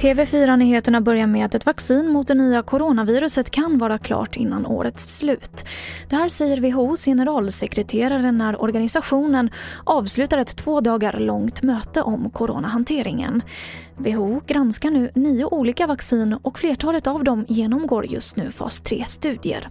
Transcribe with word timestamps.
TV4-nyheterna 0.00 1.00
börjar 1.00 1.26
med 1.26 1.46
att 1.46 1.54
ett 1.54 1.66
vaccin 1.66 2.08
mot 2.08 2.28
det 2.28 2.34
nya 2.34 2.62
coronaviruset 2.62 3.50
kan 3.50 3.78
vara 3.78 3.98
klart 3.98 4.36
innan 4.36 4.66
årets 4.66 5.18
slut. 5.18 5.64
Det 6.08 6.16
här 6.16 6.28
säger 6.28 6.60
WHOs 6.60 7.04
generalsekreterare 7.04 8.32
när 8.32 8.62
organisationen 8.62 9.50
avslutar 9.84 10.38
ett 10.38 10.56
två 10.56 10.80
dagar 10.80 11.12
långt 11.18 11.62
möte 11.62 12.02
om 12.02 12.30
coronahanteringen. 12.30 13.42
WHO 13.96 14.42
granskar 14.46 14.90
nu 14.90 15.10
nio 15.14 15.44
olika 15.44 15.86
vaccin 15.86 16.32
och 16.42 16.58
flertalet 16.58 17.06
av 17.06 17.24
dem 17.24 17.44
genomgår 17.48 18.06
just 18.06 18.36
nu 18.36 18.50
fas 18.50 18.82
3-studier. 18.82 19.68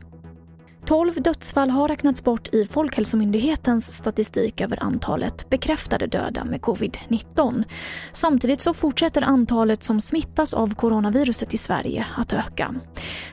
12 0.89 1.21
dödsfall 1.21 1.69
har 1.69 1.87
räknats 1.87 2.23
bort 2.23 2.53
i 2.53 2.65
Folkhälsomyndighetens 2.65 3.93
statistik 3.93 4.61
över 4.61 4.83
antalet 4.83 5.49
bekräftade 5.49 6.07
döda 6.07 6.45
med 6.45 6.61
covid-19. 6.61 7.63
Samtidigt 8.11 8.61
så 8.61 8.73
fortsätter 8.73 9.21
antalet 9.21 9.83
som 9.83 10.01
smittas 10.01 10.53
av 10.53 10.75
coronaviruset 10.75 11.53
i 11.53 11.57
Sverige 11.57 12.05
att 12.15 12.33
öka. 12.33 12.75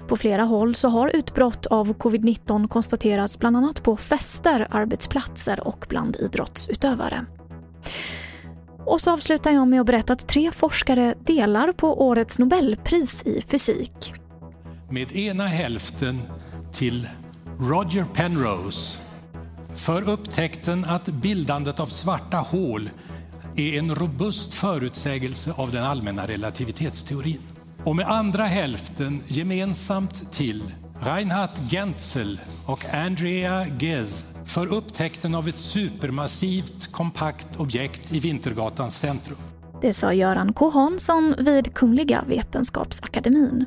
På 0.09 0.16
flera 0.16 0.42
håll 0.45 0.74
så 0.74 0.88
har 0.88 1.16
utbrott 1.16 1.66
av 1.66 1.95
covid-19 1.95 2.69
konstaterats 2.69 3.38
bland 3.38 3.56
annat 3.56 3.83
på 3.83 3.97
fester, 3.97 4.66
arbetsplatser 4.70 5.66
och 5.66 5.86
bland 5.88 6.16
idrottsutövare. 6.16 7.27
Och 8.78 9.00
så 9.00 9.11
avslutar 9.11 9.50
jag 9.50 9.69
med 9.69 9.80
att 9.80 9.86
berätta 9.86 10.12
att 10.12 10.28
tre 10.28 10.52
forskare 10.52 11.14
delar 11.27 11.73
på 11.73 12.06
årets 12.06 12.38
Nobelpris 12.38 13.23
i 13.27 13.42
fysik. 13.42 14.14
Med 14.91 15.16
ena 15.16 15.47
hälften 15.47 16.20
till 16.73 17.09
Roger 17.60 18.05
Penrose 18.15 18.98
för 19.74 20.09
upptäckten 20.09 20.84
att 20.84 21.09
bildandet 21.09 21.80
av 21.80 21.87
svarta 21.87 22.37
hål 22.37 22.91
är 23.56 23.78
en 23.78 23.95
robust 23.95 24.55
förutsägelse 24.55 25.53
av 25.56 25.70
den 25.70 25.84
allmänna 25.84 26.27
relativitetsteorin. 26.27 27.41
Och 27.84 27.97
med 27.97 28.06
andra 28.06 28.44
hälften 28.44 29.20
gemensamt 29.27 30.33
till 30.33 30.62
Reinhard 31.00 31.50
Genzel 31.70 32.41
och 32.66 32.94
Andrea 32.94 33.66
Ghez 33.66 34.27
för 34.44 34.66
upptäckten 34.66 35.34
av 35.34 35.48
ett 35.48 35.59
supermassivt 35.59 36.92
kompakt 36.92 37.61
objekt 37.61 38.12
i 38.12 38.20
Vintergatans 38.20 38.98
centrum. 38.98 39.38
Det 39.81 39.92
sa 39.92 40.12
Göran 40.12 40.53
K 40.53 40.70
Hansson 40.70 41.34
vid 41.38 41.75
Kungliga 41.75 42.25
Vetenskapsakademin. 42.28 43.66